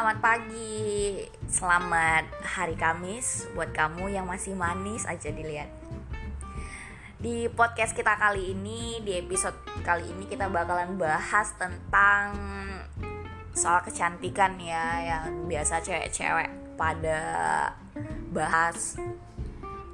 selamat 0.00 0.24
pagi. 0.24 1.20
Selamat 1.44 2.24
hari 2.40 2.72
Kamis 2.72 3.44
buat 3.52 3.68
kamu 3.76 4.08
yang 4.08 4.24
masih 4.24 4.56
manis 4.56 5.04
aja 5.04 5.28
dilihat. 5.28 5.68
Di 7.20 7.52
podcast 7.52 7.92
kita 7.92 8.16
kali 8.16 8.56
ini, 8.56 9.04
di 9.04 9.20
episode 9.20 9.60
kali 9.84 10.08
ini 10.08 10.24
kita 10.24 10.48
bakalan 10.48 10.96
bahas 10.96 11.52
tentang 11.60 12.32
soal 13.52 13.84
kecantikan 13.84 14.56
ya 14.56 15.04
yang 15.04 15.44
biasa 15.44 15.84
cewek-cewek 15.84 16.48
pada 16.80 17.20
bahas. 18.32 18.96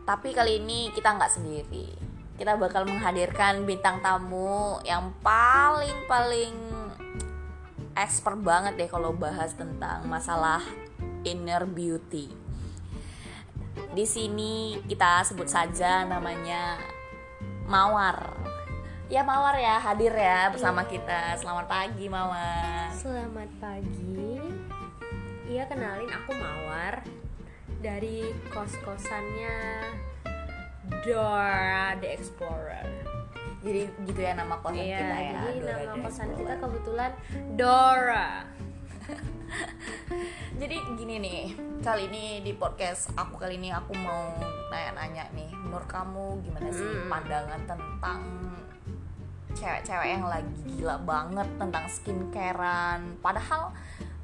Tapi 0.07 0.31
kali 0.31 0.63
ini 0.63 0.95
kita 0.95 1.19
nggak 1.19 1.35
sendiri. 1.35 1.91
Kita 2.39 2.55
bakal 2.55 2.87
menghadirkan 2.87 3.67
bintang 3.67 3.99
tamu 4.07 4.79
yang 4.87 5.11
paling-paling 5.19 6.76
expert 7.97 8.37
banget 8.39 8.77
deh 8.77 8.91
kalau 8.93 9.17
bahas 9.17 9.57
tentang 9.57 10.05
masalah 10.05 10.61
inner 11.25 11.65
beauty. 11.65 12.29
Di 13.97 14.05
sini 14.05 14.77
kita 14.85 15.25
sebut 15.25 15.49
saja 15.49 16.05
namanya 16.05 16.77
Mawar. 17.67 18.37
Ya 19.09 19.25
Mawar 19.25 19.57
ya 19.57 19.81
hadir 19.81 20.13
ya 20.13 20.53
bersama 20.53 20.85
Iya. 20.85 20.91
kita. 20.93 21.21
Selamat 21.41 21.67
pagi 21.67 22.07
Mawar. 22.07 22.93
Selamat 22.93 23.49
pagi. 23.57 24.37
Iya 25.49 25.65
kenalin 25.65 26.11
aku 26.13 26.37
Mawar 26.37 27.01
dari 27.81 28.29
kos-kosannya 28.53 29.57
Dora 31.07 31.97
the 31.99 32.09
Explorer. 32.13 33.06
Jadi 33.67 33.81
gitu 34.07 34.21
ya 34.21 34.33
nama 34.33 34.55
kosan 34.57 34.79
Iya, 34.79 34.97
kita 34.97 35.17
ya. 35.17 35.31
jadi 35.43 35.59
Dora 35.59 35.83
nama 35.83 35.97
kosan 36.01 36.29
kita 36.33 36.55
kebetulan 36.57 37.11
Dora. 37.53 38.29
Jadi 40.57 40.77
gini 40.97 41.15
nih, 41.19 41.43
kali 41.81 42.07
ini 42.07 42.25
di 42.41 42.53
podcast 42.53 43.13
aku 43.13 43.37
kali 43.37 43.55
ini 43.57 43.71
aku 43.71 43.93
mau 43.95 44.35
nanya-nanya 44.69 45.31
nih, 45.31 45.51
menurut 45.53 45.87
kamu 45.87 46.41
gimana 46.41 46.69
sih 46.69 46.83
Hmm. 46.83 47.07
pandangan 47.07 47.61
tentang 47.65 48.21
cewek-cewek 49.53 50.09
yang 50.11 50.25
lagi 50.25 50.53
gila 50.69 50.97
banget 51.01 51.49
tentang 51.57 51.85
skincarean, 51.87 53.01
padahal 53.21 53.71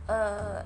eh, 0.05 0.61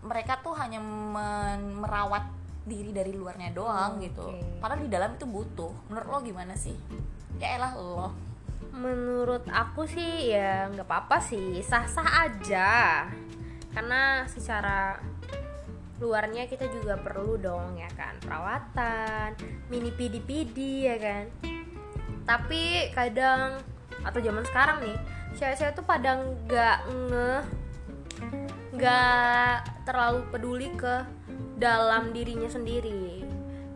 mereka 0.00 0.36
tuh 0.38 0.52
hanya 0.52 0.78
men- 0.78 1.78
merawat 1.78 2.28
diri 2.62 2.92
dari 2.92 3.10
luarnya 3.10 3.50
doang 3.50 3.96
Hmm, 3.96 4.02
gitu, 4.02 4.22
oke. 4.28 4.60
padahal 4.60 4.80
di 4.80 4.90
dalam 4.90 5.10
itu 5.12 5.24
butuh. 5.24 5.72
Menurut 5.88 6.08
lo 6.08 6.18
gimana 6.20 6.52
sih? 6.54 6.76
Ya 7.40 7.56
elah 7.56 7.72
lo. 7.76 8.12
Menurut 8.72 9.44
aku 9.52 9.84
sih 9.84 10.32
ya 10.32 10.68
nggak 10.72 10.88
apa-apa 10.88 11.20
sih, 11.20 11.60
sah-sah 11.60 12.28
aja. 12.28 13.04
Karena 13.72 14.24
secara 14.28 14.96
luarnya 16.02 16.50
kita 16.50 16.66
juga 16.66 16.98
perlu 16.98 17.38
dong 17.38 17.78
ya 17.78 17.86
kan 17.94 18.18
perawatan, 18.18 19.38
mini 19.70 19.94
pidi-pidi 19.94 20.90
ya 20.90 20.96
kan. 20.98 21.24
Tapi 22.26 22.90
kadang 22.90 23.62
atau 24.02 24.18
zaman 24.18 24.42
sekarang 24.42 24.82
nih, 24.82 24.98
cewek-cewek 25.38 25.74
tuh 25.78 25.86
pada 25.86 26.18
nggak 26.18 26.78
ngeh 26.90 27.44
nggak 28.72 29.84
terlalu 29.84 30.20
peduli 30.32 30.68
ke 30.74 31.04
dalam 31.60 32.10
dirinya 32.10 32.48
sendiri 32.48 33.21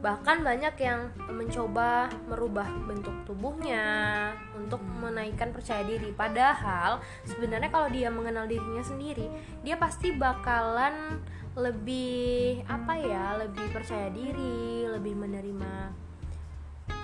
bahkan 0.04 0.44
banyak 0.44 0.74
yang 0.80 1.08
mencoba 1.28 2.08
merubah 2.28 2.68
bentuk 2.84 3.14
tubuhnya 3.24 4.30
untuk 4.54 4.80
menaikkan 4.84 5.50
percaya 5.50 5.82
diri. 5.82 6.12
Padahal 6.12 7.00
sebenarnya 7.24 7.70
kalau 7.72 7.88
dia 7.90 8.12
mengenal 8.12 8.44
dirinya 8.46 8.84
sendiri 8.84 9.26
dia 9.64 9.74
pasti 9.80 10.14
bakalan 10.14 11.20
lebih 11.56 12.60
apa 12.68 13.00
ya 13.00 13.40
lebih 13.40 13.72
percaya 13.72 14.12
diri 14.12 14.84
lebih 14.84 15.16
menerima 15.16 15.88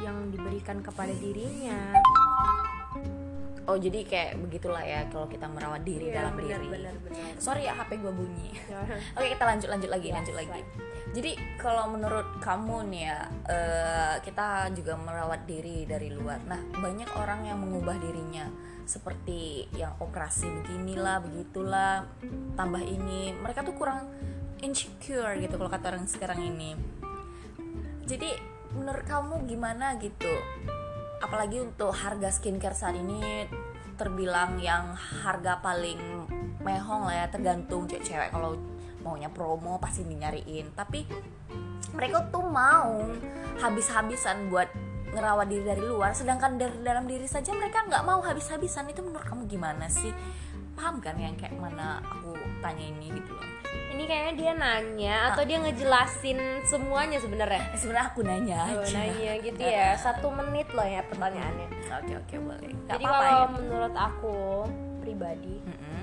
yang 0.05 0.29
diberikan 0.29 0.85
kepada 0.85 1.15
dirinya 1.17 1.97
Oh 3.63 3.79
jadi 3.79 4.03
kayak 4.03 4.43
begitulah 4.43 4.83
ya 4.83 5.07
kalau 5.07 5.31
kita 5.31 5.47
merawat 5.47 5.87
diri 5.87 6.11
Iya, 6.11 6.19
dalam 6.27 6.35
benar, 6.35 6.59
diri. 6.59 6.67
benar, 6.67 6.95
benar. 6.99 7.31
Sorry 7.39 7.63
ya 7.71 7.79
HP 7.79 8.03
gue 8.03 8.11
bunyi. 8.11 8.51
Oke 9.17 9.27
kita 9.31 9.45
lanjut 9.47 9.69
lanjut 9.71 9.91
lagi 9.91 10.07
Yes, 10.11 10.17
lanjut 10.19 10.35
lagi. 10.35 10.61
Jadi 11.13 11.31
kalau 11.61 11.85
menurut 11.93 12.41
kamu 12.41 12.89
nih 12.91 13.03
ya 13.07 13.19
eh, 13.47 14.15
kita 14.25 14.73
juga 14.75 14.99
merawat 14.99 15.47
diri 15.47 15.87
dari 15.87 16.11
luar. 16.11 16.43
Nah 16.43 16.59
banyak 16.75 17.11
orang 17.15 17.47
yang 17.47 17.63
mengubah 17.63 18.01
dirinya 18.03 18.51
seperti 18.83 19.71
yang 19.79 19.95
operasi 20.03 20.51
beginilah 20.51 21.23
begitulah 21.23 22.03
tambah 22.59 22.83
ini 22.83 23.31
mereka 23.39 23.63
tuh 23.63 23.79
kurang 23.79 24.11
insecure 24.59 25.39
gitu 25.39 25.55
kalau 25.55 25.71
kata 25.71 25.95
orang 25.95 26.11
sekarang 26.11 26.43
ini. 26.43 26.75
Jadi 28.03 28.31
menurut 28.75 29.07
kamu 29.07 29.47
gimana 29.47 29.95
gitu? 30.03 30.33
Apalagi 31.23 31.63
untuk 31.63 31.95
harga 31.95 32.29
skincare 32.35 32.75
saat 32.75 32.99
ini 32.99 33.47
terbilang 33.95 34.59
yang 34.59 34.93
harga 34.99 35.63
paling 35.63 36.27
mehong 36.59 37.07
lah 37.07 37.25
ya 37.25 37.27
tergantung 37.31 37.87
cewek-cewek. 37.87 38.35
Kalau 38.35 38.59
maunya 39.07 39.31
promo 39.31 39.79
pasti 39.79 40.03
dinyariin. 40.03 40.75
Tapi 40.75 41.07
mereka 41.95 42.27
tuh 42.35 42.43
mau 42.43 43.07
habis-habisan 43.63 44.51
buat 44.51 44.67
ngerawat 45.13 45.45
diri 45.45 45.65
dari 45.77 45.85
luar 45.85 46.17
sedangkan 46.17 46.57
dari 46.57 46.81
dalam 46.81 47.05
diri 47.05 47.29
saja 47.29 47.53
mereka 47.53 47.87
nggak 47.87 48.03
mau 48.03 48.19
habis-habisan. 48.21 48.91
Itu 48.91 49.07
menurut 49.07 49.23
kamu 49.23 49.47
gimana 49.47 49.87
sih 49.87 50.11
paham 50.73 50.97
kan 50.99 51.15
yang 51.15 51.35
kayak 51.35 51.53
mana 51.55 52.01
aku 52.03 52.33
tanya 52.59 52.83
ini 52.83 53.13
gitu 53.13 53.33
loh? 53.33 53.47
Ini 53.93 54.03
kayaknya 54.03 54.33
dia 54.35 54.53
nanya 54.55 55.17
atau 55.31 55.43
dia 55.43 55.59
ngejelasin 55.59 56.39
semuanya 56.65 57.19
sebenarnya? 57.19 57.61
Eh, 57.71 57.79
sebenarnya 57.79 58.07
aku 58.09 58.21
nanya 58.23 58.61
Oh, 58.73 58.81
aja. 58.81 58.95
nanya 58.95 59.33
gitu 59.39 59.61
ya. 59.77 59.93
Satu 59.95 60.29
menit 60.29 60.69
loh 60.71 60.85
ya 60.85 61.05
pertanyaannya. 61.05 61.69
Oke 61.93 62.13
oke 62.17 62.35
boleh. 62.39 62.73
Nggak 62.73 62.89
jadi 62.91 63.05
apa-apa 63.05 63.21
kalau 63.23 63.37
ya. 63.39 63.49
menurut 63.53 63.95
aku 63.95 64.37
pribadi 64.99 65.57
Mm-mm. 65.61 66.03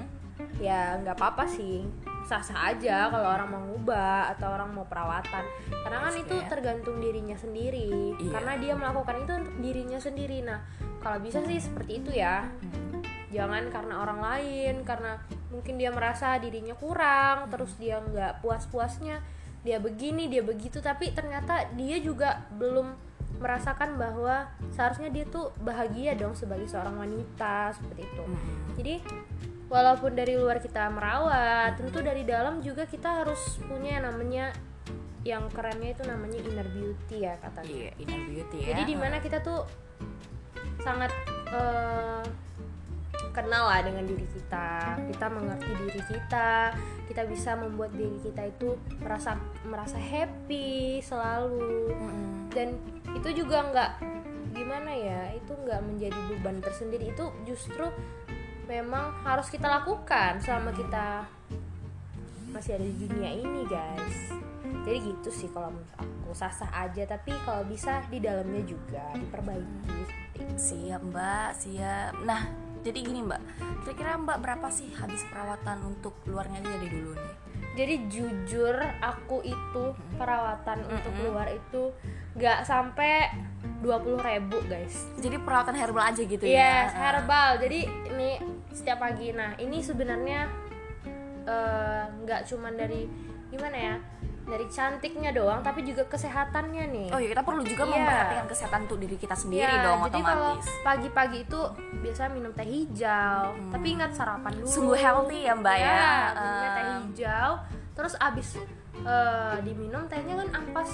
ya 0.59 0.81
nggak 0.97 1.15
apa-apa 1.15 1.43
sih. 1.45 1.83
Sah-sah 2.23 2.69
aja 2.69 3.09
kalau 3.09 3.25
orang 3.25 3.49
mau 3.49 3.63
ngubah 3.65 4.29
atau 4.29 4.53
orang 4.53 4.69
mau 4.69 4.85
perawatan. 4.85 5.41
Karena 5.81 5.97
kan 5.99 6.13
itu 6.13 6.35
tergantung 6.45 7.01
dirinya 7.01 7.33
sendiri. 7.33 8.13
Iya. 8.15 8.31
karena 8.31 8.53
dia 8.55 8.73
melakukan 8.73 9.15
itu 9.19 9.31
untuk 9.35 9.55
dirinya 9.59 9.97
sendiri. 9.97 10.45
Nah 10.45 10.61
kalau 11.01 11.17
bisa 11.17 11.41
sih 11.41 11.57
seperti 11.57 11.91
itu 11.99 12.11
ya. 12.13 12.45
Mm. 12.61 12.88
Jangan 13.29 13.69
karena 13.69 14.01
orang 14.01 14.19
lain 14.19 14.81
karena 14.81 15.21
mungkin 15.53 15.77
dia 15.77 15.93
merasa 15.93 16.37
dirinya 16.41 16.73
kurang 16.73 17.49
terus 17.49 17.77
dia 17.77 18.01
nggak 18.01 18.41
puas-puasnya 18.41 19.21
dia 19.63 19.77
begini 19.77 20.31
dia 20.31 20.43
begitu. 20.43 20.79
Tapi 20.79 21.11
ternyata 21.11 21.67
dia 21.75 21.99
juga 21.99 22.47
belum 22.55 22.95
merasakan 23.39 23.95
bahwa 23.95 24.51
seharusnya 24.75 25.07
dia 25.11 25.23
tuh 25.27 25.55
bahagia 25.63 26.15
dong 26.15 26.35
sebagai 26.35 26.67
seorang 26.67 26.99
wanita 26.99 27.71
seperti 27.71 28.03
itu. 28.03 28.23
Mm-mm. 28.27 28.75
jadi 28.75 28.95
walaupun 29.71 30.11
dari 30.11 30.35
luar 30.35 30.59
kita 30.59 30.91
merawat 30.91 31.79
tentu 31.79 32.03
dari 32.03 32.27
dalam 32.27 32.59
juga 32.59 32.83
kita 32.83 33.23
harus 33.23 33.61
punya 33.63 34.01
yang 34.01 34.11
namanya 34.11 34.45
yang 35.23 35.45
kerennya 35.51 35.93
itu 35.95 36.03
namanya 36.03 36.37
inner 36.41 36.67
beauty 36.67 37.17
ya 37.23 37.35
katanya. 37.39 37.71
Iya 37.71 37.91
inner 38.01 38.21
beauty 38.27 38.57
ya. 38.59 38.67
Jadi 38.75 38.81
di 38.87 38.95
mana 38.95 39.17
kita 39.23 39.39
tuh 39.39 39.63
sangat 40.83 41.11
eh, 41.51 42.23
kenal 43.31 43.69
lah 43.69 43.81
dengan 43.81 44.05
diri 44.05 44.25
kita. 44.29 44.99
Kita 45.09 45.25
mengerti 45.29 45.71
diri 45.85 46.01
kita. 46.05 46.73
Kita 47.09 47.21
bisa 47.25 47.57
membuat 47.57 47.93
diri 47.93 48.17
kita 48.21 48.45
itu 48.49 48.77
merasa 49.01 49.37
merasa 49.65 49.97
happy 49.97 51.01
selalu. 51.01 51.93
Mm-mm. 51.93 52.27
dan 52.49 52.73
itu 53.13 53.45
juga 53.45 53.61
nggak 53.69 53.91
gimana 54.57 54.89
ya 54.89 55.21
itu 55.37 55.53
nggak 55.53 55.81
menjadi 55.85 56.19
beban 56.33 56.57
tersendiri. 56.61 57.13
Itu 57.13 57.29
justru 57.45 57.85
memang 58.69 59.25
harus 59.25 59.49
kita 59.49 59.65
lakukan 59.65 60.41
selama 60.41 60.69
kita 60.73 61.25
masih 62.53 62.77
ada 62.77 62.85
di 62.85 63.05
dunia 63.05 63.31
ini 63.33 63.61
guys. 63.69 64.17
Jadi 64.85 64.97
gitu 65.05 65.29
sih 65.29 65.49
kalau 65.49 65.73
menurut 65.73 65.93
aku. 65.97 66.29
Sah-sah 66.33 66.69
aja 66.73 67.09
tapi 67.09 67.33
kalau 67.45 67.65
bisa 67.65 68.05
di 68.09 68.21
dalamnya 68.21 68.61
juga. 68.65 69.01
Diperbaiki. 69.17 69.97
Siap 70.57 71.01
mbak, 71.09 71.49
siap. 71.57 72.13
Nah 72.25 72.68
jadi 72.81 72.99
gini 72.99 73.19
mbak 73.21 73.41
Kira-kira 73.81 74.17
mbak 74.17 74.37
berapa 74.39 74.67
sih 74.69 74.91
habis 74.93 75.25
perawatan 75.25 75.81
untuk 75.83 76.13
luarnya 76.23 76.59
aja 76.59 76.71
dari 76.71 76.89
dulu 76.91 77.13
nih? 77.13 77.35
jadi 77.69 77.95
jujur 78.07 78.75
aku 78.99 79.39
itu 79.41 79.83
perawatan 80.13 80.83
untuk 80.85 81.11
Mm-mm. 81.11 81.25
luar 81.25 81.47
itu 81.49 81.93
nggak 82.33 82.59
sampai 82.61 83.31
20.000 83.79 84.19
ribu 84.19 84.57
guys 84.65 85.07
Jadi 85.17 85.39
perawatan 85.39 85.73
herbal 85.73 86.03
aja 86.05 86.21
gitu 86.21 86.43
Yes, 86.43 86.91
ya? 86.91 86.99
herbal. 86.99 87.55
Jadi 87.57 87.79
ini 88.09 88.29
setiap 88.69 88.99
pagi. 88.99 89.31
Nah, 89.31 89.55
ini 89.55 89.79
sebenarnya 89.79 90.51
eh, 91.45 92.03
nggak 92.17 92.41
cuman 92.45 92.73
dari 92.75 93.07
gimana 93.47 93.77
ya? 93.77 93.95
Dari 94.49 94.65
cantiknya 94.67 95.29
doang 95.29 95.61
tapi 95.61 95.81
juga 95.83 96.03
kesehatannya 96.05 96.83
nih. 96.89 97.07
Oh 97.09 97.17
iya 97.17 97.29
kita 97.29 97.41
perlu 97.41 97.61
juga 97.61 97.83
Iya. 97.83 97.93
memperhatikan 97.95 98.45
kesehatan 98.45 98.79
untuk 98.83 98.97
diri 98.97 99.15
kita 99.15 99.35
sendiri 99.35 99.69
Ya, 99.69 99.85
dong 99.85 99.99
jadi 100.03 100.19
kalau 100.19 100.49
otomatis. 100.53 100.67
pagi-pagi 100.81 101.37
itu 101.45 101.59
biasa 101.95 102.21
minum 102.27 102.51
teh 102.51 102.65
hijau. 102.65 103.43
Tapi 103.69 103.87
ingat 103.91 104.11
sarapan 104.11 104.51
dulu. 104.55 104.67
Sungguh 104.67 104.97
healthy 104.97 105.39
ya 105.41 105.53
mbak 105.53 105.75
ya. 105.75 105.85
ya. 105.87 106.09
minumnya 106.33 106.69
teh 106.69 106.83
Eh, 106.83 106.95
hijau. 106.99 107.51
Terus 107.93 108.13
abis 108.17 108.47
eh, 108.99 109.55
diminum 109.61 110.03
tehnya 110.05 110.33
kan 110.35 110.49
ampas. 110.55 110.91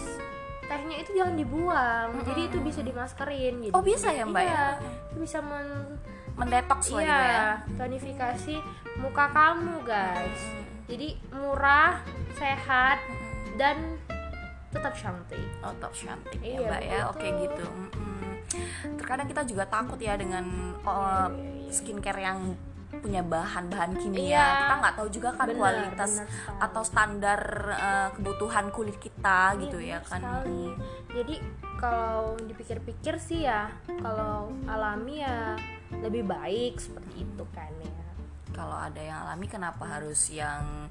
Tehnya 0.61 0.97
itu 0.97 1.13
jangan 1.13 1.35
dibuang 1.35 2.09
jadi 2.25 2.41
itu 2.49 2.57
bisa 2.59 2.81
dimaskerin 2.81 3.61
jadi 3.61 3.71
Oh, 3.71 3.81
bisa 3.81 4.09
ya, 4.09 4.25
Mbak, 4.25 4.41
iya, 4.41 4.49
ya? 4.49 4.67
itu 5.05 5.17
bisa 5.21 5.37
men 5.37 5.93
mendetoks 6.35 6.89
gitu 6.89 6.99
ya. 6.99 7.05
iya 7.05 7.43
tonifikasi 7.77 8.55
muka 8.97 9.29
kamu 9.29 9.85
guys. 9.85 10.41
Jadi 10.85 11.21
murah 11.31 12.01
sehat 12.33 12.97
dan 13.55 13.97
tetap 14.69 14.91
cantik 14.93 15.39
Oh, 15.59 15.71
top 15.77 15.91
cantik 15.91 16.37
ya 16.37 16.57
Iya, 16.57 16.59
mbak 16.65 16.81
ya. 16.81 16.89
betul. 16.91 17.09
Oke 17.09 17.27
gitu. 17.39 17.65
Mm-mm. 17.65 18.31
Terkadang 18.95 19.27
kita 19.27 19.41
juga 19.43 19.63
takut 19.65 19.97
ya 19.97 20.13
dengan 20.13 20.45
uh, 20.81 21.29
skincare 21.67 22.19
yang 22.19 22.39
punya 22.95 23.19
bahan-bahan 23.21 23.95
kimia. 23.97 24.23
Iya. 24.29 24.45
Kita 24.61 24.75
nggak 24.77 24.95
tahu 24.95 25.07
juga 25.09 25.29
kan 25.33 25.47
Benar, 25.47 25.57
kualitas 25.57 26.11
sekali. 26.17 26.61
atau 26.61 26.81
standar 26.81 27.41
uh, 27.67 28.09
kebutuhan 28.13 28.65
kulit 28.69 28.95
kita 28.97 29.39
gitu 29.57 29.77
Iya, 29.77 29.87
ya 29.89 29.97
benar 29.99 30.09
kan. 30.09 30.21
sekali. 30.21 30.63
jadi 31.09 31.35
kalau 31.75 32.35
dipikir-pikir 32.37 33.15
sih 33.17 33.43
ya 33.43 33.71
kalau 33.97 34.51
alami 34.65 35.23
ya 35.23 35.55
lebih 35.97 36.23
baik 36.23 36.75
seperti 36.77 37.23
itu 37.23 37.43
kan 37.49 37.71
ya 37.77 37.91
Kalau 38.51 38.75
ada 38.77 38.99
yang 38.99 39.17
alami 39.21 39.47
kenapa 39.47 39.83
harus 39.89 40.27
yang 40.29 40.87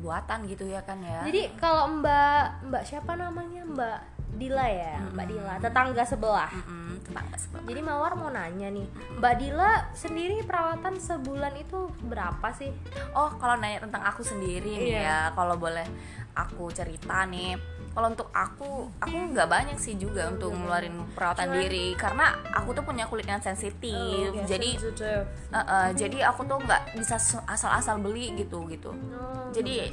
buatan 0.00 0.48
gitu 0.48 0.64
ya 0.66 0.80
kan 0.82 0.98
ya? 1.04 1.22
Jadi 1.28 1.54
kalau 1.60 2.00
Mbak 2.00 2.66
Mbak 2.72 2.82
siapa 2.88 3.12
namanya 3.14 3.62
Mbak 3.68 3.98
Dila 4.32 4.66
ya, 4.66 4.94
Mbak 5.10 5.26
Dila 5.26 5.54
tetangga 5.58 6.02
sebelah. 6.02 6.50
Mm-mm, 6.50 7.02
tetangga 7.02 7.36
sebelah. 7.36 7.64
Jadi 7.64 7.80
Mawar 7.80 8.12
mau 8.14 8.28
nanya 8.28 8.68
nih, 8.68 8.86
Mbak 9.16 9.34
Dila 9.36 9.70
sendiri 9.92 10.40
perawatan 10.40 10.96
sebulan 10.96 11.54
itu 11.56 11.78
berapa 12.02 12.48
sih? 12.52 12.70
Oh, 13.10 13.30
kalau 13.34 13.56
nanya 13.56 13.80
tentang 13.80 14.02
aku 14.02 14.20
sendiri 14.20 14.70
nih 14.70 14.90
Iya. 14.94 15.02
ya, 15.02 15.18
kalau 15.32 15.54
boleh 15.54 15.84
aku 16.32 16.70
cerita 16.70 17.24
nih. 17.24 17.58
Kalau 17.90 18.06
untuk 18.06 18.30
aku, 18.30 18.86
aku 18.96 19.16
nggak 19.34 19.50
banyak 19.50 19.74
sih 19.74 19.98
juga 19.98 20.30
untuk 20.30 20.54
ngeluarin 20.54 20.94
perawatan 21.10 21.50
Cuman- 21.50 21.58
diri 21.58 21.86
karena 21.92 22.26
aku 22.48 22.70
tuh 22.70 22.86
punya 22.86 23.02
kulit 23.04 23.26
yang 23.26 23.42
sensitif. 23.42 24.30
Oh, 24.30 24.46
jadi 24.46 24.78
sensitive. 24.78 25.26
eh, 25.50 25.58
eh, 25.58 25.88
jadi 25.98 26.30
aku 26.30 26.46
tuh 26.46 26.58
nggak 26.60 26.94
bisa 26.94 27.18
asal-asal 27.44 27.98
beli 27.98 28.30
gitu 28.36 28.62
gitu. 28.66 28.94
Oh, 28.94 29.50
Jadi-. 29.50 29.90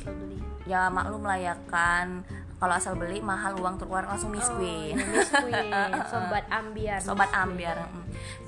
Ya 0.63 0.87
maklum 0.87 1.23
lah 1.23 1.35
ya 1.35 1.55
kan. 1.65 2.21
Kalau 2.57 2.73
asal 2.73 2.93
beli 2.93 3.21
mahal 3.21 3.53
uang 3.53 3.77
keluar 3.77 4.01
langsung 4.03 4.33
Miss 4.33 4.49
Oh, 4.49 4.57
Queen. 4.57 4.97
iya, 4.97 5.05
Miss 5.05 5.29
Queen, 5.29 5.69
sobat 6.11 6.45
ambiar. 6.49 6.97
sobat 6.97 7.29
ambiar 7.31 7.77
mm. 7.85 8.03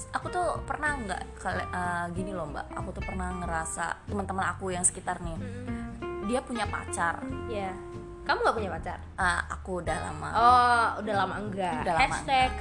aku 0.10 0.28
tuh 0.28 0.58
pernah 0.64 0.98
nggak 0.98 1.22
eh, 1.46 2.06
gini 2.12 2.34
loh 2.34 2.46
mbak 2.46 2.74
aku 2.74 2.90
tuh 2.92 3.04
pernah 3.04 3.30
ngerasa 3.36 3.86
teman-teman 4.06 4.50
aku 4.50 4.70
yang 4.70 4.82
sekitar 4.82 5.22
nih 5.22 5.38
Mm, 5.38 6.26
dia 6.26 6.42
punya 6.42 6.66
pacar 6.66 7.22
Ya. 7.46 7.70
Kamu 8.22 8.40
nggak 8.40 8.56
punya 8.56 8.70
pacar? 8.72 8.98
Eh, 9.16 9.42
aku 9.48 9.82
udah 9.82 9.98
lama 10.00 10.30
Oh, 10.32 10.88
udah 11.02 11.14
lama 11.16 11.36
enggak. 11.40 11.82
Udah 11.82 11.94
lama 11.94 12.02
Hashtag 12.04 12.52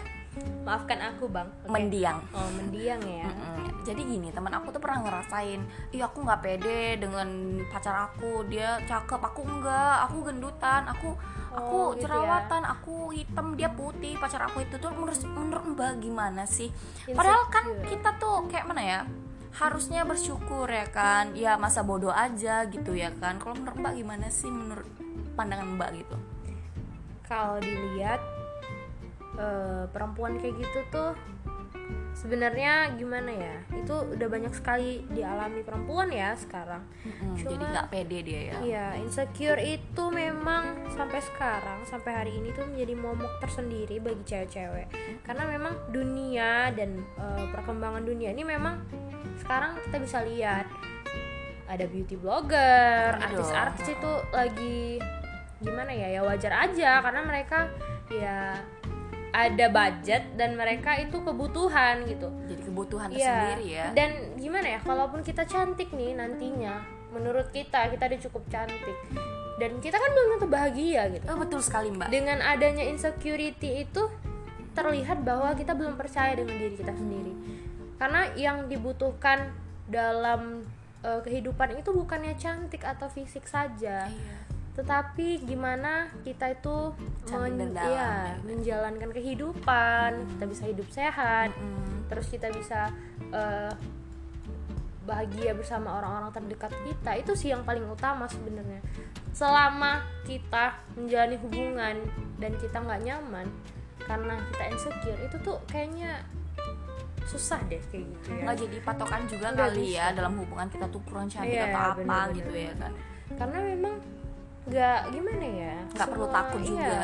maafkan 0.62 1.00
aku 1.00 1.26
bang. 1.26 1.49
Oke. 1.64 1.70
mendiang 1.73 2.19
Oh, 2.31 2.50
mendiang 2.52 3.00
ya. 3.00 3.25
Mm-mm. 3.26 3.82
jadi 3.82 4.05
gini 4.05 4.29
teman 4.29 4.52
aku 4.52 4.69
tuh 4.69 4.85
pernah 4.85 5.00
ngerasain 5.00 5.64
iya 5.90 6.05
aku 6.05 6.20
nggak 6.20 6.40
pede 6.44 7.00
dengan 7.00 7.25
pacar 7.73 8.12
aku 8.12 8.44
dia 8.44 8.76
cakep 8.85 9.17
aku 9.17 9.40
enggak 9.49 9.96
aku 10.05 10.29
gendutan 10.29 10.85
aku 10.85 11.17
aku 11.49 11.73
Oh, 11.73 11.96
gitu 11.96 12.05
ya. 12.05 12.20
jerawatan 12.20 12.62
aku 12.69 13.08
hitam 13.17 13.56
dia 13.56 13.73
putih 13.73 14.20
pacar 14.20 14.44
aku 14.44 14.61
itu 14.61 14.76
tuh 14.76 14.93
menurut 14.93 15.17
menurut 15.25 15.64
mbak 15.73 15.93
gimana 15.99 16.44
sih 16.44 16.69
padahal 17.08 17.49
kan 17.49 17.64
Insecure. 17.64 17.88
kita 17.88 18.11
tuh 18.20 18.37
kayak 18.52 18.67
mana 18.69 18.82
ya 18.85 19.00
harusnya 19.56 20.05
bersyukur 20.05 20.69
ya 20.69 20.85
kan 20.93 21.32
ya 21.32 21.56
masa 21.56 21.81
bodoh 21.81 22.12
aja 22.12 22.69
gitu 22.69 22.93
ya 22.93 23.08
kan 23.17 23.40
kalau 23.40 23.56
menurut 23.56 23.81
mbak 23.81 23.94
gimana 23.96 24.29
sih 24.29 24.52
menurut 24.52 24.85
pandangan 25.32 25.81
mbak 25.81 25.96
gitu 25.96 26.17
kalau 27.25 27.56
dilihat 27.58 28.20
eh, 29.38 29.85
perempuan 29.88 30.37
kayak 30.37 30.58
gitu 30.58 30.79
tuh 30.90 31.14
sebenarnya 32.12 32.99
gimana 32.99 33.31
ya? 33.31 33.56
Itu 33.70 34.11
udah 34.19 34.29
banyak 34.29 34.50
sekali 34.50 35.06
dialami 35.14 35.62
perempuan 35.62 36.11
ya 36.11 36.35
sekarang. 36.35 36.82
Mm-mm, 37.06 37.38
Cuma- 37.38 37.50
jadi 37.55 37.64
nggak 37.70 37.88
pede 37.94 38.19
dia 38.26 38.40
ya? 38.43 38.56
Iya 38.58 38.87
insecure 38.99 39.62
itu 39.62 40.05
memang 40.11 40.90
sampai 40.90 41.23
sekarang 41.23 41.79
sampai 41.87 42.12
hari 42.12 42.32
ini 42.43 42.50
tuh 42.50 42.67
menjadi 42.67 42.94
momok 42.99 43.38
tersendiri 43.38 44.02
bagi 44.02 44.23
cewek-cewek. 44.26 44.88
Karena 45.23 45.44
memang 45.46 45.75
dunia 45.94 46.75
dan 46.75 46.99
eh, 46.99 47.46
perkembangan 47.55 48.02
dunia 48.02 48.35
ini 48.35 48.43
memang 48.43 48.82
sekarang 49.38 49.79
kita 49.87 49.96
bisa 50.02 50.19
lihat. 50.26 50.67
Ada 51.69 51.85
beauty 51.85 52.17
blogger, 52.17 53.12
Iya 53.20 53.29
artis-artis 53.29 53.93
itu 53.93 54.12
lagi 54.32 54.96
gimana 55.61 55.93
ya 55.93 56.17
ya 56.17 56.25
wajar 56.25 56.64
aja 56.64 57.05
karena 57.05 57.20
mereka 57.20 57.69
ya 58.08 58.56
ada 59.28 59.66
budget 59.69 60.22
dan 60.34 60.54
mereka 60.54 60.96
itu 60.96 61.16
kebutuhan 61.19 62.02
gitu. 62.04 62.28
jadi 62.46 62.62
kebutuhan 62.64 63.08
Iya. 63.08 63.16
tersendiri 63.19 63.66
ya 63.69 63.86
Dan 63.92 64.10
gimana 64.34 64.66
ya, 64.69 64.80
kalaupun 64.80 65.20
kita 65.20 65.44
cantik 65.44 65.90
nih 65.90 66.14
nantinya, 66.14 66.80
menurut 67.08 67.48
kita 67.50 67.88
kita 67.88 68.04
udah 68.04 68.20
cukup 68.25 68.42
cantik 68.48 68.96
dan 69.58 69.70
kita 69.78 69.94
kan 69.94 70.10
belum 70.10 70.28
tentu 70.34 70.46
bahagia 70.46 71.02
gitu. 71.10 71.25
oh, 71.26 71.36
betul 71.36 71.60
sekali 71.60 71.90
mbak 71.90 72.08
Dengan 72.08 72.38
adanya 72.40 72.82
insecurity 72.82 73.82
itu 73.82 74.02
terlihat 74.72 75.20
bahwa 75.20 75.52
kita 75.52 75.75
belum 75.75 75.94
percaya 75.94 76.32
dengan 76.32 76.54
diri 76.54 76.72
kita 76.72 76.94
sendiri. 76.94 77.34
Karena 77.98 78.30
yang 78.32 78.70
dibutuhkan 78.70 79.50
dalam 79.84 80.62
eh, 80.98 81.20
kehidupan 81.20 81.75
itu 81.75 81.90
bukannya 81.90 82.34
cantik 82.34 82.82
atau 82.82 83.06
fisik 83.06 83.42
saja, 83.44 84.06
Iya. 84.06 84.36
Tetapi 84.78 85.42
gimana 85.42 85.92
kita 86.22 86.54
itu 86.54 86.94
dalam, 87.25 87.82
iya, 87.84 88.10
ya. 88.30 88.38
menjalankan 88.40 89.10
kehidupan, 89.10 90.10
kita 90.30 90.44
bisa 90.46 90.64
hidup 90.64 90.86
sehat, 90.88 91.50
Mm. 91.52 92.06
terus 92.06 92.26
kita 92.26 92.46
bisa 92.48 92.94
eh, 93.28 93.72
bahagia 95.02 95.52
bersama 95.52 95.98
orang-orang 95.98 96.30
terdekat 96.30 96.70
kita 96.84 97.10
itu 97.16 97.32
sih 97.34 97.48
yang 97.48 97.64
paling 97.64 97.82
utama 97.82 98.25
sebenarnya 98.25 98.84
selama 99.30 99.98
kita 100.22 100.76
menjalani 100.94 101.36
hubungan 101.38 101.96
dan 102.36 102.52
kita 102.54 102.76
nggak 102.76 103.00
nyaman 103.02 103.46
karena 103.98 104.36
kita 104.46 104.64
insecure 104.69 105.16
itu 105.19 105.36
tuh 105.42 105.56
kayaknya 105.64 106.20
susah 107.25 107.56
deh 107.66 107.80
kayak 107.86 108.04
gitu 108.06 108.28
ya 108.30 108.42
nggak 108.42 108.56
jadi 108.58 108.76
patokan 108.82 109.23
juga 109.26 109.47
Nggak 109.49 109.61
kali 109.66 109.85
ya 109.90 110.06
bisa. 110.06 110.16
dalam 110.16 110.32
hubungan 110.37 110.68
kita 110.68 110.87
tuh 110.87 111.00
kurang 111.02 111.26
cantik 111.26 111.52
Iya, 111.52 111.64
atau 111.66 111.80
apa 111.80 111.92
bener-bener. 111.94 112.37
gitu 112.37 112.54
ya 112.58 112.73
kan 112.75 112.92
karena 113.30 113.58
memang 113.66 113.94
nggak 114.68 114.98
gimana 115.10 115.46
ya 115.46 115.75
nggak 115.88 116.08
perlu 116.08 116.26
takut 116.28 116.60
iya, 116.60 116.68
juga 116.68 117.00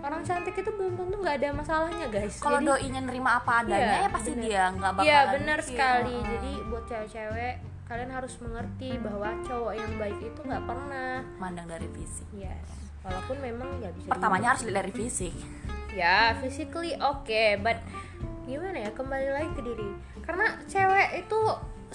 orang 0.00 0.20
cantik 0.20 0.54
itu 0.54 0.70
belum 0.70 0.92
tentu 0.94 1.16
nggak 1.16 1.36
ada 1.38 1.48
masalahnya 1.52 2.06
guys 2.08 2.34
kalau 2.36 2.58
doinya 2.58 3.00
nerima 3.00 3.30
apa 3.38 3.52
adanya 3.60 3.80
Iya, 3.94 4.00
ya 4.00 4.08
pasti 4.08 4.30
bener. 4.32 4.42
dia 4.42 4.62
nggak 4.70 4.92
bakalan 4.92 5.06
Iya 5.06 5.20
benar 5.30 5.58
Iya, 5.58 5.66
sekali. 5.66 6.14
heeh. 6.14 6.28
Jadi 6.30 6.52
buat 6.64 6.84
cewek-cewek 6.84 7.54
kalian 7.84 8.10
harus 8.10 8.34
mengerti 8.38 8.90
bahwa 8.96 9.28
cowok 9.42 9.72
yang 9.74 9.92
baik 9.94 10.18
itu 10.18 10.40
nggak 10.40 10.64
pernah. 10.64 11.12
mandang 11.36 11.66
dari 11.66 11.88
fisik 11.90 12.28
Yes. 12.34 12.64
Walaupun 13.00 13.36
memang 13.38 13.68
nggak 13.78 13.92
bisa. 13.94 14.08
pertamanya 14.08 14.48
harus 14.50 14.62
lihat 14.64 14.76
dari 14.80 14.92
fisik. 14.94 15.34
Ya 15.92 16.32
physically 16.36 16.96
oke, 16.96 17.44
but 17.60 17.76
gimana 18.42 18.80
ya 18.80 18.90
kembali 18.90 19.28
lagi 19.30 19.50
ke 19.52 19.62
diri. 19.62 19.88
Karena 20.20 20.56
cewek 20.64 21.08
itu 21.18 21.40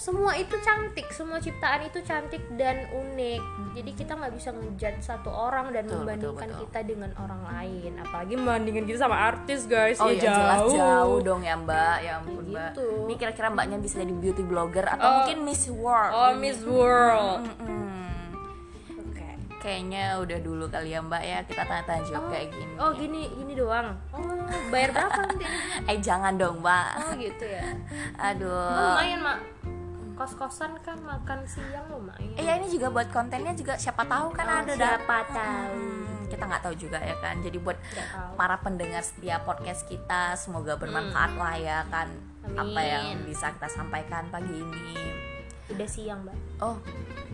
semua 0.00 0.32
itu 0.32 0.56
cantik, 0.58 1.04
semua 1.10 1.36
ciptaan 1.36 1.84
itu 1.84 2.00
cantik 2.00 2.40
dan 2.56 2.88
unik. 2.88 3.40
Jadi 3.70 3.90
kita 3.92 4.12
nggak 4.14 4.32
bisa 4.32 4.48
ngejudge 4.50 4.98
satu 4.98 5.28
orang 5.28 5.70
dan 5.70 5.84
Betul, 5.84 5.96
membandingkan 6.00 6.40
betul, 6.40 6.56
betul. 6.56 6.64
kita 6.66 6.80
dengan 6.82 7.10
orang 7.14 7.40
lain. 7.44 7.92
Apalagi 7.98 8.34
membandingkan 8.34 8.84
kita 8.84 8.98
sama 8.98 9.16
artis 9.20 9.60
guys. 9.66 10.00
oh 10.00 10.08
ya 10.08 10.16
ya 10.16 10.22
jelas 10.26 10.58
jauh. 10.58 10.72
jauh 10.72 11.18
dong 11.20 11.42
ya 11.42 11.52
mbak 11.54 11.96
ya 12.00 12.12
ampun 12.16 12.44
mbak 12.46 12.72
Gitu. 12.72 12.88
ini 13.04 13.14
kira-kira 13.14 13.48
mbaknya 13.48 13.76
bisa 13.76 14.00
jadi 14.00 14.14
beauty 14.14 14.40
blogger 14.42 14.88
atau 14.88 15.04
Oh. 15.04 15.12
mungkin 15.20 15.38
Miss 15.42 15.68
World 15.68 16.12
Oh. 16.12 16.32
Miss 16.34 16.60
World. 16.62 17.40
Mm-mm. 17.44 18.00
Oke. 19.02 19.28
kayaknya 19.60 20.04
udah 20.16 20.38
dulu 20.40 20.64
kali 20.66 20.90
ya 20.90 21.00
mbak 21.00 21.20
ya 21.20 21.38
kita 21.42 21.60
tanya-tanya 21.60 22.02
jawab 22.06 22.24
kayak 22.30 22.48
gini 22.48 22.72
Oh 22.74 22.90
gini 22.90 23.20
gini 23.30 23.52
doang. 23.54 23.92
Oh 24.10 24.24
bayar 24.70 24.90
berapa 24.90 25.20
nanti? 25.20 25.44
eh 25.92 25.98
jangan 25.98 26.34
dong 26.34 26.58
mbak 26.58 26.88
Oh 26.98 27.12
gitu 27.14 27.44
ya. 27.44 27.60
Oh, 27.62 28.24
aduh 28.32 28.96
lumayan 28.96 29.20
mak. 29.20 29.38
Kos 30.20 30.36
kosan 30.36 30.76
kan 30.84 31.00
makan 31.00 31.48
siang 31.48 31.88
lumayan. 31.88 32.36
Eh 32.36 32.44
ya 32.44 32.60
ini 32.60 32.68
juga 32.68 32.92
buat 32.92 33.08
kontennya 33.08 33.56
juga 33.56 33.80
siapa 33.80 34.04
tahu 34.04 34.28
kan 34.36 34.44
Oh, 34.44 34.56
ada 34.60 34.76
siapa 34.76 35.00
dapet. 35.00 35.24
tahu. 35.32 35.72
Hmm, 35.80 36.20
kita 36.28 36.44
nggak 36.44 36.60
tahu 36.60 36.74
juga 36.76 36.98
ya 37.00 37.16
kan. 37.24 37.40
Jadi 37.40 37.56
buat 37.56 37.80
para 38.36 38.60
pendengar 38.60 39.00
setiap 39.00 39.48
podcast 39.48 39.88
kita 39.88 40.36
semoga 40.36 40.76
bermanfaat 40.76 41.32
lah 41.40 41.56
ya 41.56 41.78
kan 41.88 42.12
apa 42.52 42.80
yang 42.84 43.16
Amin. 43.16 43.32
bisa 43.32 43.48
kita 43.56 43.72
sampaikan 43.72 44.28
pagi 44.28 44.60
ini. 44.60 44.92
Udah 45.72 45.88
siang 45.88 46.20
mbak. 46.20 46.36
Oh 46.60 46.76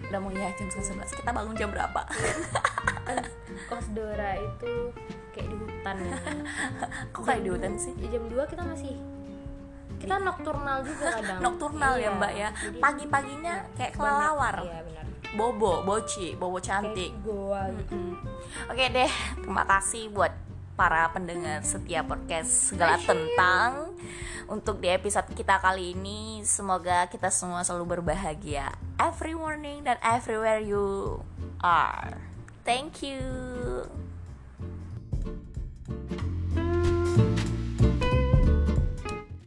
udah 0.07 0.23
mau 0.23 0.31
ya 0.31 0.47
jam 0.55 0.71
11 0.71 1.03
kita 1.11 1.31
bangun 1.35 1.59
jam 1.59 1.67
berapa? 1.75 2.07
kos 3.71 3.87
Dora 3.91 4.39
itu 4.39 4.95
kayak 5.35 5.51
di 5.51 5.57
hutan 5.59 5.97
ya. 6.07 6.15
Kok 7.19 7.23
kayak 7.27 7.43
di 7.43 7.51
hutan 7.51 7.75
sih? 7.75 7.91
Jam 7.99 8.31
2 8.31 8.47
kita 8.47 8.63
masih 8.63 8.95
kita 9.97 10.17
nocturnal 10.19 10.79
juga 10.81 11.07
kadang 11.17 11.39
Nocturnal 11.41 11.93
ya 11.95 12.03
Iya, 12.03 12.11
mbak 12.13 12.33
ya. 12.33 12.49
Pagi-paginya 12.77 13.55
kayak 13.75 13.93
kelelawar. 13.93 14.57
iya 14.61 14.81
benar 14.83 15.05
Bobo, 15.33 15.83
boci, 15.83 16.33
bobo 16.33 16.57
cantik. 16.59 17.13
goa 17.21 17.69
gitu 17.75 17.93
Mm. 17.93 18.15
Oke 18.67 18.85
deh, 18.89 19.11
terima 19.37 19.65
kasih 19.65 20.09
buat 20.09 20.33
para 20.73 21.09
pendengar 21.11 21.61
setiap 21.61 22.07
podcast 22.07 22.71
segala 22.71 22.97
tentang 22.99 23.93
untuk 24.47 24.79
di 24.79 24.89
episode 24.89 25.29
kita 25.31 25.59
kali 25.59 25.93
ini 25.93 26.41
semoga 26.41 27.05
kita 27.07 27.29
semua 27.29 27.61
selalu 27.61 27.99
berbahagia 27.99 28.71
every 28.97 29.33
morning 29.33 29.83
dan 29.83 29.97
everywhere 30.01 30.61
you 30.61 31.19
are. 31.59 32.17
Thank 32.63 33.03
you. 33.03 34.06